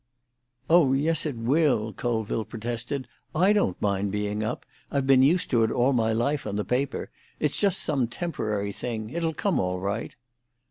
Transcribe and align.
"Oh 0.67 0.93
yes, 0.93 1.27
it 1.27 1.35
will," 1.35 1.93
Colville 1.93 2.43
protested. 2.43 3.07
"I 3.35 3.53
don't 3.53 3.79
mind 3.79 4.11
being 4.11 4.41
up. 4.41 4.65
I've 4.89 5.05
been 5.05 5.21
used 5.21 5.51
to 5.51 5.61
it 5.61 5.69
all 5.69 5.93
my 5.93 6.11
life 6.11 6.47
on 6.47 6.55
the 6.55 6.65
paper. 6.65 7.11
It's 7.39 7.59
just 7.59 7.83
some 7.83 8.07
temporary 8.07 8.71
thing. 8.71 9.11
It'll 9.11 9.35
come 9.35 9.59
all 9.59 9.77
right." 9.79 10.15